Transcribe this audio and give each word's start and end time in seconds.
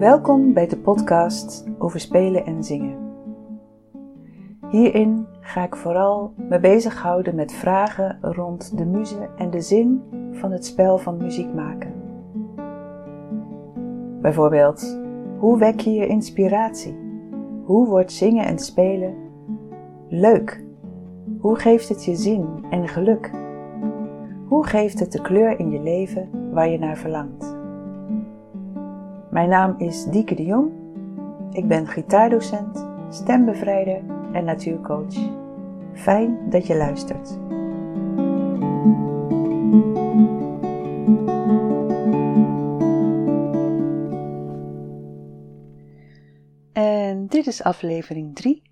Welkom 0.00 0.52
bij 0.52 0.66
de 0.66 0.78
podcast 0.78 1.64
over 1.78 2.00
spelen 2.00 2.46
en 2.46 2.64
zingen. 2.64 2.98
Hierin 4.68 5.26
ga 5.40 5.64
ik 5.64 5.76
vooral 5.76 6.32
me 6.36 6.60
bezighouden 6.60 7.34
met 7.34 7.52
vragen 7.52 8.18
rond 8.20 8.78
de 8.78 8.84
muze 8.84 9.28
en 9.36 9.50
de 9.50 9.60
zin 9.60 10.02
van 10.32 10.52
het 10.52 10.66
spel 10.66 10.98
van 10.98 11.16
muziek 11.16 11.54
maken. 11.54 11.92
Bijvoorbeeld, 14.20 15.00
hoe 15.38 15.58
wek 15.58 15.80
je 15.80 15.90
je 15.90 16.06
inspiratie? 16.06 16.98
Hoe 17.64 17.88
wordt 17.88 18.12
zingen 18.12 18.44
en 18.44 18.58
spelen 18.58 19.14
leuk? 20.08 20.64
Hoe 21.38 21.56
geeft 21.56 21.88
het 21.88 22.04
je 22.04 22.14
zin 22.14 22.64
en 22.70 22.88
geluk? 22.88 23.30
Hoe 24.46 24.66
geeft 24.66 25.00
het 25.00 25.12
de 25.12 25.22
kleur 25.22 25.58
in 25.58 25.70
je 25.70 25.80
leven 25.80 26.30
waar 26.52 26.68
je 26.68 26.78
naar 26.78 26.96
verlangt? 26.96 27.59
Mijn 29.30 29.48
naam 29.48 29.74
is 29.78 30.04
Dieke 30.04 30.34
de 30.34 30.44
Jong. 30.44 30.72
Ik 31.52 31.68
ben 31.68 31.86
gitaardocent, 31.86 32.86
stembevrijder 33.08 34.02
en 34.32 34.44
natuurcoach. 34.44 35.14
Fijn 35.94 36.50
dat 36.50 36.66
je 36.66 36.76
luistert. 36.76 37.38
En 46.72 47.26
dit 47.26 47.46
is 47.46 47.62
aflevering 47.62 48.34
3 48.34 48.62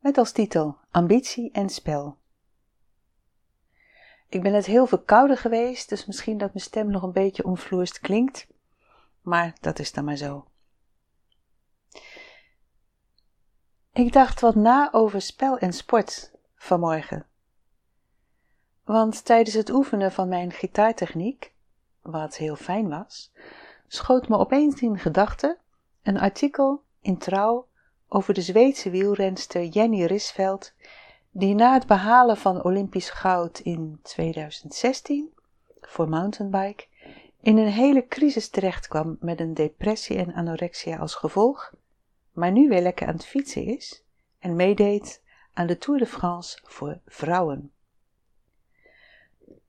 met 0.00 0.18
als 0.18 0.32
titel 0.32 0.76
Ambitie 0.90 1.50
en 1.52 1.68
Spel. 1.68 2.16
Ik 4.28 4.42
ben 4.42 4.52
net 4.52 4.66
heel 4.66 4.86
verkouden 4.86 5.36
geweest, 5.36 5.88
dus 5.88 6.06
misschien 6.06 6.38
dat 6.38 6.52
mijn 6.52 6.64
stem 6.64 6.90
nog 6.90 7.02
een 7.02 7.12
beetje 7.12 7.44
omvloerst 7.44 8.00
klinkt 8.00 8.54
maar 9.26 9.56
dat 9.60 9.78
is 9.78 9.92
dan 9.92 10.04
maar 10.04 10.16
zo. 10.16 10.46
Ik 13.92 14.12
dacht 14.12 14.40
wat 14.40 14.54
na 14.54 14.88
over 14.92 15.20
spel 15.20 15.58
en 15.58 15.72
sport 15.72 16.32
vanmorgen. 16.54 17.26
Want 18.84 19.24
tijdens 19.24 19.54
het 19.54 19.70
oefenen 19.70 20.12
van 20.12 20.28
mijn 20.28 20.52
gitaartechniek, 20.52 21.54
wat 22.02 22.36
heel 22.36 22.56
fijn 22.56 22.88
was, 22.88 23.32
schoot 23.86 24.28
me 24.28 24.36
opeens 24.36 24.80
in 24.80 24.98
gedachten 24.98 25.58
een 26.02 26.18
artikel 26.18 26.82
in 27.00 27.18
Trouw 27.18 27.66
over 28.08 28.34
de 28.34 28.42
Zweedse 28.42 28.90
wielrenster 28.90 29.64
Jenny 29.64 30.04
Risveld, 30.04 30.72
die 31.30 31.54
na 31.54 31.72
het 31.72 31.86
behalen 31.86 32.36
van 32.36 32.64
Olympisch 32.64 33.10
goud 33.10 33.58
in 33.58 33.98
2016 34.02 35.34
voor 35.80 36.08
mountainbike 36.08 36.86
in 37.46 37.56
een 37.56 37.72
hele 37.72 38.06
crisis 38.06 38.48
terechtkwam 38.48 39.16
met 39.20 39.40
een 39.40 39.54
depressie 39.54 40.16
en 40.16 40.34
anorexia 40.34 40.96
als 40.96 41.14
gevolg, 41.14 41.72
maar 42.32 42.52
nu 42.52 42.68
weer 42.68 42.80
lekker 42.80 43.06
aan 43.06 43.14
het 43.14 43.26
fietsen 43.26 43.64
is 43.64 44.04
en 44.38 44.56
meedeed 44.56 45.22
aan 45.52 45.66
de 45.66 45.78
Tour 45.78 45.98
de 45.98 46.06
France 46.06 46.58
voor 46.64 47.00
vrouwen. 47.06 47.72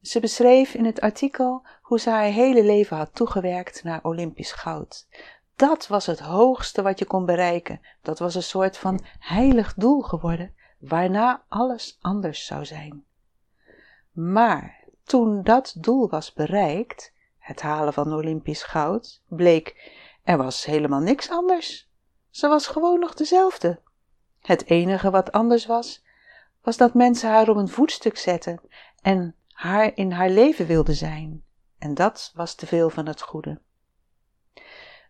Ze 0.01 0.19
beschreef 0.19 0.73
in 0.73 0.85
het 0.85 1.01
artikel 1.01 1.65
hoe 1.81 1.99
ze 1.99 2.09
haar 2.09 2.23
hele 2.23 2.63
leven 2.63 2.97
had 2.97 3.15
toegewerkt 3.15 3.83
naar 3.83 4.03
Olympisch 4.03 4.51
goud. 4.51 5.07
Dat 5.55 5.87
was 5.87 6.05
het 6.05 6.19
hoogste 6.19 6.81
wat 6.81 6.99
je 6.99 7.05
kon 7.05 7.25
bereiken. 7.25 7.81
Dat 8.01 8.19
was 8.19 8.35
een 8.35 8.43
soort 8.43 8.77
van 8.77 9.03
heilig 9.19 9.73
doel 9.73 10.01
geworden, 10.01 10.53
waarna 10.79 11.43
alles 11.47 11.97
anders 12.01 12.45
zou 12.45 12.65
zijn. 12.65 13.03
Maar 14.11 14.83
toen 15.03 15.43
dat 15.43 15.75
doel 15.77 16.09
was 16.09 16.33
bereikt, 16.33 17.15
het 17.47 17.61
halen 17.61 17.93
van 17.93 18.13
Olympisch 18.13 18.63
goud, 18.63 19.21
bleek 19.27 19.95
er 20.23 20.37
was 20.37 20.65
helemaal 20.65 20.99
niks 20.99 21.29
anders. 21.29 21.89
Ze 22.29 22.47
was 22.47 22.67
gewoon 22.67 22.99
nog 22.99 23.13
dezelfde. 23.13 23.81
Het 24.39 24.65
enige 24.65 25.09
wat 25.09 25.31
anders 25.31 25.65
was, 25.65 26.05
was 26.61 26.77
dat 26.77 26.93
mensen 26.93 27.29
haar 27.29 27.49
op 27.49 27.55
een 27.55 27.67
voetstuk 27.67 28.17
zetten 28.17 28.61
en 29.01 29.35
haar 29.47 29.91
in 29.95 30.11
haar 30.11 30.29
leven 30.29 30.65
wilden 30.65 30.95
zijn. 30.95 31.43
En 31.79 31.93
dat 31.93 32.31
was 32.35 32.55
te 32.55 32.65
veel 32.65 32.89
van 32.89 33.05
het 33.07 33.21
goede. 33.21 33.61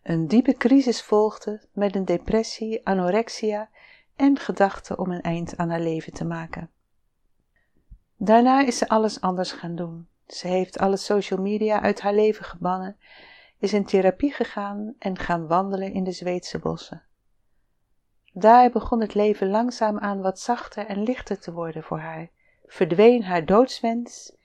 Een 0.02 0.28
diepe 0.28 0.54
crisis 0.54 1.02
volgde 1.02 1.66
met 1.72 1.94
een 1.94 2.04
depressie, 2.04 2.86
anorexia 2.86 3.68
en 4.16 4.38
gedachten 4.38 4.98
om 4.98 5.10
een 5.10 5.22
eind 5.22 5.56
aan 5.56 5.70
haar 5.70 5.80
leven 5.80 6.12
te 6.12 6.24
maken. 6.24 6.70
Daarna 8.16 8.60
is 8.60 8.78
ze 8.78 8.88
alles 8.88 9.20
anders 9.20 9.52
gaan 9.52 9.74
doen. 9.74 10.08
Ze 10.28 10.48
heeft 10.48 10.78
alle 10.78 10.96
social 10.96 11.40
media 11.40 11.80
uit 11.80 12.00
haar 12.00 12.14
leven 12.14 12.44
gebannen, 12.44 12.96
is 13.58 13.72
in 13.72 13.84
therapie 13.84 14.32
gegaan 14.32 14.94
en 14.98 15.18
gaan 15.18 15.46
wandelen 15.46 15.92
in 15.92 16.04
de 16.04 16.12
Zweedse 16.12 16.58
bossen. 16.58 17.02
Daar 18.32 18.70
begon 18.70 19.00
het 19.00 19.14
leven 19.14 19.50
langzaam 19.50 19.98
aan 19.98 20.20
wat 20.20 20.40
zachter 20.40 20.86
en 20.86 21.02
lichter 21.02 21.40
te 21.40 21.52
worden 21.52 21.82
voor 21.82 21.98
haar, 21.98 22.30
verdween 22.66 23.24
haar 23.24 23.44
doodswens 23.44 24.36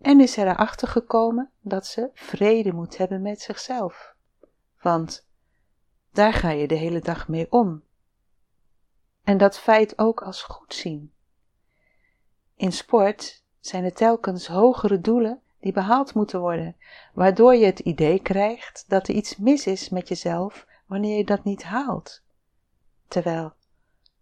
en 0.00 0.20
is 0.20 0.36
er 0.36 0.46
erachter 0.46 0.88
gekomen 0.88 1.50
dat 1.60 1.86
ze 1.86 2.10
vrede 2.12 2.72
moet 2.72 2.96
hebben 2.96 3.22
met 3.22 3.40
zichzelf. 3.40 4.14
Want 4.80 5.28
daar 6.12 6.32
ga 6.32 6.50
je 6.50 6.68
de 6.68 6.74
hele 6.74 7.00
dag 7.00 7.28
mee 7.28 7.46
om. 7.50 7.82
En 9.24 9.38
dat 9.38 9.58
feit 9.58 9.98
ook 9.98 10.22
als 10.22 10.42
goed 10.42 10.74
zien. 10.74 11.12
In 12.54 12.72
sport 12.72 13.44
zijn 13.66 13.84
het 13.84 13.96
telkens 13.96 14.46
hogere 14.46 15.00
doelen 15.00 15.40
die 15.60 15.72
behaald 15.72 16.14
moeten 16.14 16.40
worden, 16.40 16.76
waardoor 17.12 17.54
je 17.54 17.64
het 17.64 17.78
idee 17.78 18.18
krijgt 18.20 18.84
dat 18.88 19.08
er 19.08 19.14
iets 19.14 19.36
mis 19.36 19.66
is 19.66 19.88
met 19.88 20.08
jezelf 20.08 20.66
wanneer 20.86 21.16
je 21.16 21.24
dat 21.24 21.44
niet 21.44 21.62
haalt. 21.62 22.22
Terwijl 23.08 23.52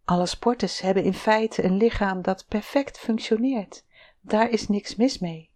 alle 0.05 0.27
sporters 0.27 0.81
hebben 0.81 1.05
in 1.05 1.15
feite 1.15 1.65
een 1.65 1.77
lichaam 1.77 2.23
dat 2.23 2.45
perfect 2.49 2.99
functioneert. 2.99 3.85
Daar 4.21 4.51
is 4.51 4.69
niks 4.69 4.97
mis 4.97 5.19
mee. 5.19 5.51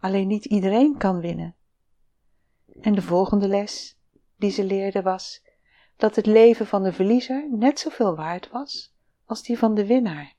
Alleen 0.00 0.26
niet 0.26 0.44
iedereen 0.44 0.96
kan 0.96 1.20
winnen. 1.20 1.54
En 2.80 2.94
de 2.94 3.02
volgende 3.02 3.48
les 3.48 3.96
die 4.36 4.50
ze 4.50 4.64
leerde 4.64 5.02
was 5.02 5.42
dat 5.96 6.16
het 6.16 6.26
leven 6.26 6.66
van 6.66 6.82
de 6.82 6.92
verliezer 6.92 7.48
net 7.50 7.78
zoveel 7.78 8.16
waard 8.16 8.50
was 8.50 8.94
als 9.24 9.42
die 9.42 9.58
van 9.58 9.74
de 9.74 9.86
winnaar. 9.86 10.35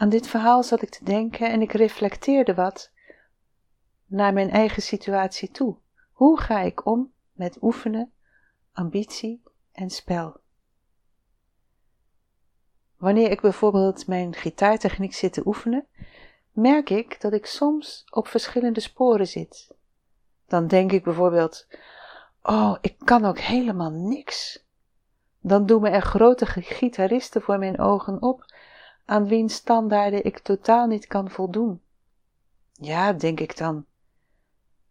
Aan 0.00 0.08
dit 0.08 0.26
verhaal 0.26 0.62
zat 0.62 0.82
ik 0.82 0.90
te 0.90 1.04
denken 1.04 1.50
en 1.50 1.62
ik 1.62 1.72
reflecteerde 1.72 2.54
wat 2.54 2.90
naar 4.06 4.32
mijn 4.32 4.50
eigen 4.50 4.82
situatie 4.82 5.50
toe. 5.50 5.76
Hoe 6.12 6.40
ga 6.40 6.60
ik 6.60 6.86
om 6.86 7.12
met 7.32 7.62
oefenen, 7.62 8.12
ambitie 8.72 9.42
en 9.72 9.90
spel? 9.90 10.40
Wanneer 12.96 13.30
ik 13.30 13.40
bijvoorbeeld 13.40 14.06
mijn 14.06 14.34
gitaartechniek 14.34 15.14
zit 15.14 15.32
te 15.32 15.46
oefenen, 15.46 15.86
merk 16.52 16.90
ik 16.90 17.20
dat 17.20 17.32
ik 17.32 17.46
soms 17.46 18.04
op 18.10 18.28
verschillende 18.28 18.80
sporen 18.80 19.26
zit. 19.26 19.74
Dan 20.46 20.66
denk 20.66 20.92
ik 20.92 21.04
bijvoorbeeld: 21.04 21.66
Oh, 22.42 22.76
ik 22.80 22.94
kan 23.04 23.24
ook 23.24 23.38
helemaal 23.38 23.90
niks. 23.90 24.66
Dan 25.40 25.66
doen 25.66 25.82
me 25.82 25.88
er 25.88 26.02
grote 26.02 26.46
gitaristen 26.46 27.42
voor 27.42 27.58
mijn 27.58 27.80
ogen 27.80 28.22
op 28.22 28.56
aan 29.08 29.26
wiens 29.26 29.54
standaarden 29.54 30.24
ik 30.24 30.38
totaal 30.38 30.86
niet 30.86 31.06
kan 31.06 31.30
voldoen. 31.30 31.80
Ja, 32.72 33.12
denk 33.12 33.40
ik 33.40 33.56
dan. 33.56 33.84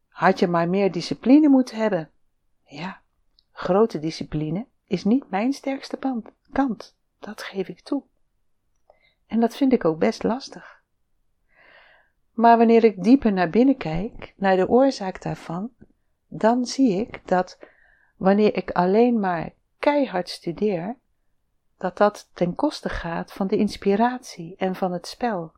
Had 0.07 0.39
je 0.39 0.47
maar 0.47 0.69
meer 0.69 0.91
discipline 0.91 1.47
moeten 1.47 1.77
hebben. 1.77 2.09
Ja, 2.65 3.01
grote 3.51 3.99
discipline 3.99 4.65
is 4.85 5.03
niet 5.03 5.29
mijn 5.29 5.53
sterkste 5.53 5.99
kant, 6.51 6.95
dat 7.19 7.43
geef 7.43 7.67
ik 7.67 7.81
toe. 7.81 8.03
En 9.27 9.39
dat 9.39 9.55
vind 9.55 9.73
ik 9.73 9.85
ook 9.85 9.99
best 9.99 10.23
lastig. 10.23 10.81
Maar 12.31 12.57
wanneer 12.57 12.83
ik 12.83 13.03
dieper 13.03 13.33
naar 13.33 13.49
binnen 13.49 13.77
kijk, 13.77 14.33
naar 14.37 14.55
de 14.55 14.69
oorzaak 14.69 15.21
daarvan, 15.21 15.69
dan 16.27 16.65
zie 16.65 16.99
ik 16.99 17.27
dat 17.27 17.59
wanneer 18.15 18.55
ik 18.55 18.71
alleen 18.71 19.19
maar 19.19 19.53
keihard 19.79 20.29
studeer, 20.29 20.97
dat 21.77 21.97
dat 21.97 22.29
ten 22.33 22.55
koste 22.55 22.89
gaat 22.89 23.33
van 23.33 23.47
de 23.47 23.57
inspiratie 23.57 24.55
en 24.57 24.75
van 24.75 24.91
het 24.91 25.07
spel. 25.07 25.51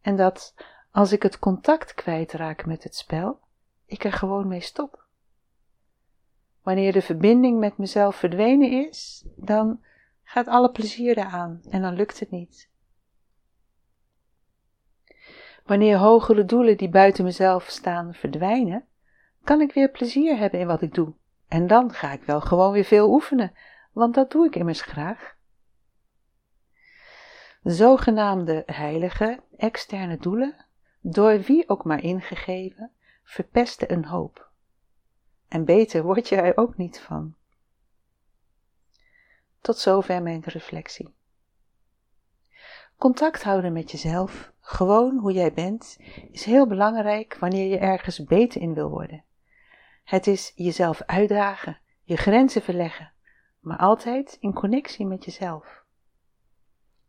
En 0.00 0.16
dat 0.16 0.54
als 0.90 1.12
ik 1.12 1.22
het 1.22 1.38
contact 1.38 1.94
kwijtraak 1.94 2.66
met 2.66 2.82
het 2.82 2.96
spel, 2.96 3.40
ik 3.86 4.04
er 4.04 4.12
gewoon 4.12 4.48
mee 4.48 4.60
stop. 4.60 5.04
Wanneer 6.62 6.92
de 6.92 7.02
verbinding 7.02 7.58
met 7.58 7.76
mezelf 7.76 8.16
verdwenen 8.16 8.70
is, 8.88 9.24
dan 9.36 9.80
gaat 10.22 10.46
alle 10.46 10.70
plezier 10.70 11.18
eraan 11.18 11.60
en 11.70 11.82
dan 11.82 11.94
lukt 11.94 12.20
het 12.20 12.30
niet. 12.30 12.70
Wanneer 15.64 15.96
hogere 15.96 16.44
doelen 16.44 16.76
die 16.76 16.88
buiten 16.88 17.24
mezelf 17.24 17.64
staan 17.64 18.14
verdwijnen, 18.14 18.84
kan 19.44 19.60
ik 19.60 19.72
weer 19.72 19.90
plezier 19.90 20.36
hebben 20.36 20.60
in 20.60 20.66
wat 20.66 20.82
ik 20.82 20.94
doe. 20.94 21.12
En 21.48 21.66
dan 21.66 21.92
ga 21.92 22.12
ik 22.12 22.22
wel 22.22 22.40
gewoon 22.40 22.72
weer 22.72 22.84
veel 22.84 23.12
oefenen, 23.12 23.52
want 23.92 24.14
dat 24.14 24.30
doe 24.30 24.46
ik 24.46 24.56
immers 24.56 24.82
graag. 24.82 25.36
Zogenaamde 27.62 28.62
heilige, 28.66 29.42
externe 29.56 30.16
doelen, 30.18 30.66
door 31.00 31.40
wie 31.40 31.68
ook 31.68 31.84
maar 31.84 32.02
ingegeven, 32.02 32.90
verpesten 33.24 33.92
een 33.92 34.04
hoop. 34.04 34.50
En 35.48 35.64
beter 35.64 36.02
word 36.02 36.28
je 36.28 36.36
er 36.36 36.56
ook 36.56 36.76
niet 36.76 37.00
van. 37.00 37.34
Tot 39.60 39.78
zover 39.78 40.22
mijn 40.22 40.42
reflectie. 40.44 41.14
Contact 42.96 43.42
houden 43.42 43.72
met 43.72 43.90
jezelf, 43.90 44.52
gewoon 44.60 45.18
hoe 45.18 45.32
jij 45.32 45.52
bent, 45.52 45.96
is 46.30 46.44
heel 46.44 46.66
belangrijk 46.66 47.36
wanneer 47.40 47.70
je 47.70 47.78
ergens 47.78 48.24
beter 48.24 48.60
in 48.60 48.74
wil 48.74 48.88
worden. 48.88 49.24
Het 50.04 50.26
is 50.26 50.52
jezelf 50.54 51.02
uitdagen, 51.02 51.78
je 52.02 52.16
grenzen 52.16 52.62
verleggen, 52.62 53.12
maar 53.62 53.78
altijd 53.78 54.36
in 54.40 54.52
connectie 54.52 55.06
met 55.06 55.24
jezelf. 55.24 55.84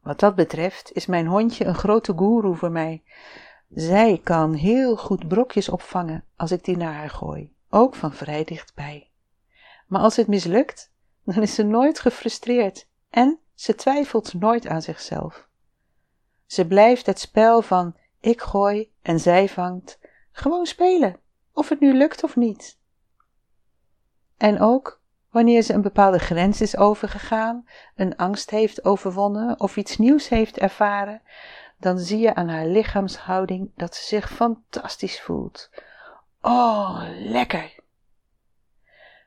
Wat 0.02 0.20
dat 0.20 0.36
betreft 0.36 0.92
is 0.94 1.06
mijn 1.06 1.28
hondje 1.28 1.66
een 1.66 1.76
grote 1.76 2.14
goeroe 2.14 2.56
voor 2.56 2.72
mij. 2.72 3.04
Zij 3.70 4.22
kan 4.24 4.54
heel 4.54 4.98
goed 4.98 5.28
brokjes 5.28 5.70
opvangen 5.70 6.26
als 6.36 6.52
ik 6.52 6.64
die 6.64 6.78
naar 6.78 6.94
haar 6.94 7.10
gooi, 7.10 7.54
ook 7.70 7.96
van 7.96 8.14
vrij 8.14 8.44
dichtbij. 8.44 9.12
Maar 9.88 10.02
als 10.02 10.16
het 10.16 10.28
mislukt, 10.28 10.92
dan 11.24 11.42
is 11.42 11.56
ze 11.56 11.64
nooit 11.64 12.00
gefrustreerd 12.00 12.88
en 13.10 13.40
ze 13.54 13.76
twijfelt 13.76 14.34
nooit 14.34 14.68
aan 14.68 14.82
zichzelf. 14.82 15.48
Ze 16.46 16.68
blijft 16.68 17.06
het 17.06 17.20
spel 17.20 17.62
van 17.62 17.96
ik 18.20 18.42
gooi 18.42 18.92
en 19.02 19.20
zij 19.20 19.50
vangt 19.50 20.00
gewoon 20.32 20.66
spelen, 20.66 21.20
of 21.54 21.70
het 21.70 21.80
nu 21.80 21.94
lukt 21.94 22.24
of 22.24 22.36
niet. 22.36 22.80
En 24.38 24.60
ook 24.60 25.02
wanneer 25.34 25.62
ze 25.62 25.74
een 25.74 25.82
bepaalde 25.82 26.20
grens 26.20 26.62
is 26.62 26.78
overgegaan, 26.78 27.66
een 27.96 28.16
angst 28.16 28.50
heeft 28.50 28.86
overwonnen 28.86 29.60
of 29.60 29.78
iets 29.78 29.98
nieuws 29.98 30.30
heeft 30.30 30.58
ervaren, 30.58 31.22
dan 31.78 32.00
zie 32.00 32.20
je 32.20 32.36
aan 32.36 32.48
haar 32.48 32.66
lichaamshouding 32.66 33.72
dat 33.76 33.96
ze 33.96 34.04
zich 34.04 34.32
fantastisch 34.32 35.22
voelt. 35.22 35.70
Oh, 36.42 37.04
lekker! 37.20 37.74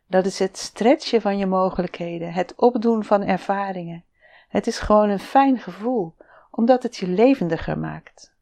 Dat 0.07 0.27
is 0.27 0.39
het 0.39 0.59
stretchen 0.59 1.21
van 1.21 1.39
je 1.39 1.47
mogelijkheden, 1.47 2.33
het 2.33 2.55
opdoen 2.57 3.05
van 3.05 3.23
ervaringen. 3.23 4.05
Het 4.49 4.67
is 4.67 4.79
gewoon 4.79 5.09
een 5.09 5.19
fijn 5.19 5.59
gevoel, 5.59 6.15
omdat 6.51 6.83
het 6.83 6.97
je 6.97 7.09
levendiger 7.09 7.79
maakt. 7.79 8.35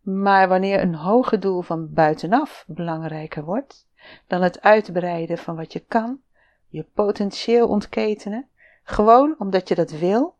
Maar 0.00 0.48
wanneer 0.48 0.80
een 0.80 0.94
hoger 0.94 1.40
doel 1.40 1.62
van 1.62 1.92
buitenaf 1.92 2.64
belangrijker 2.66 3.44
wordt 3.44 3.86
dan 4.26 4.42
het 4.42 4.62
uitbreiden 4.62 5.38
van 5.38 5.56
wat 5.56 5.72
je 5.72 5.80
kan, 5.80 6.20
je 6.68 6.82
potentieel 6.82 7.68
ontketenen, 7.68 8.48
gewoon 8.82 9.34
omdat 9.38 9.68
je 9.68 9.74
dat 9.74 9.90
wil 9.90 10.36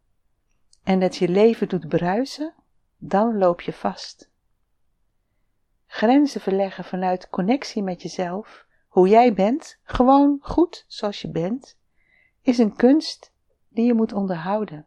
en 0.82 1.00
dat 1.00 1.16
je 1.16 1.28
leven 1.28 1.69
doet 1.69 1.88
bruisen, 1.88 2.55
dan 2.96 3.38
loop 3.38 3.61
je 3.61 3.72
vast. 3.72 4.31
Grenzen 5.87 6.40
verleggen 6.40 6.84
vanuit 6.84 7.31
connectie 7.31 7.82
met 7.82 8.02
jezelf, 8.02 8.66
hoe 8.88 9.08
jij 9.08 9.34
bent, 9.34 9.78
gewoon 9.82 10.38
goed 10.40 10.84
zoals 10.88 11.22
je 11.22 11.28
bent, 11.28 11.76
is 12.43 12.58
een 12.58 12.76
kunst 12.76 13.32
die 13.69 13.87
je 13.87 13.94
moet 13.94 14.12
onderhouden. 14.12 14.87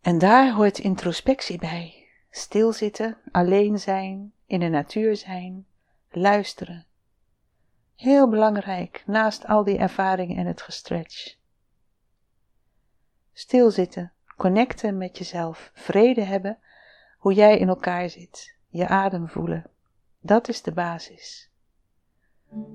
En 0.00 0.18
daar 0.18 0.52
hoort 0.52 0.78
introspectie 0.78 1.58
bij. 1.58 2.08
Stilzitten, 2.30 3.16
alleen 3.32 3.78
zijn, 3.78 4.32
in 4.46 4.60
de 4.60 4.68
natuur 4.68 5.16
zijn, 5.16 5.66
luisteren. 6.10 6.86
Heel 7.94 8.28
belangrijk 8.28 9.02
naast 9.06 9.46
al 9.46 9.64
die 9.64 9.78
ervaringen 9.78 10.36
en 10.36 10.46
het 10.46 10.62
gestretch. 10.62 11.36
Stilzitten, 13.32 14.12
connecten 14.36 14.98
met 14.98 15.18
jezelf, 15.18 15.70
vrede 15.74 16.22
hebben, 16.22 16.58
hoe 17.18 17.32
jij 17.32 17.58
in 17.58 17.68
elkaar 17.68 18.08
zit, 18.08 18.56
je 18.68 18.88
adem 18.88 19.28
voelen. 19.28 19.64
Dat 20.20 20.48
is 20.48 20.62
de 20.62 20.72
basis. 20.72 21.50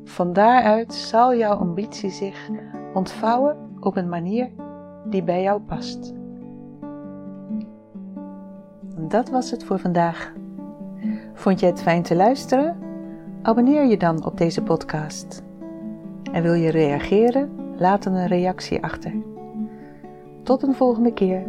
Van 0.03 0.33
daaruit 0.33 0.93
zal 0.93 1.35
jouw 1.35 1.55
ambitie 1.55 2.09
zich 2.09 2.49
ontvouwen 2.93 3.77
op 3.79 3.95
een 3.95 4.09
manier 4.09 4.51
die 5.05 5.23
bij 5.23 5.41
jou 5.41 5.61
past. 5.61 6.13
Dat 9.09 9.29
was 9.29 9.51
het 9.51 9.63
voor 9.63 9.79
vandaag. 9.79 10.33
Vond 11.33 11.59
je 11.59 11.65
het 11.65 11.81
fijn 11.81 12.03
te 12.03 12.15
luisteren? 12.15 12.92
Abonneer 13.45 13.85
je 13.85 13.97
dan 13.97 14.25
op 14.25 14.37
deze 14.37 14.61
podcast. 14.61 15.43
En 16.31 16.43
wil 16.43 16.53
je 16.53 16.71
reageren? 16.71 17.51
Laat 17.77 18.05
een 18.05 18.27
reactie 18.27 18.83
achter. 18.83 19.13
Tot 20.43 20.63
een 20.63 20.75
volgende 20.75 21.13
keer. 21.13 21.43